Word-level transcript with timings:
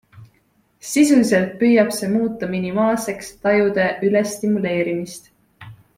Sisuliselt 0.91 1.51
püüab 1.59 1.93
see 1.97 2.09
muuta 2.15 2.49
minimaalseks 2.55 3.29
tajude 3.45 3.87
ülestimuleerimist. 4.09 5.31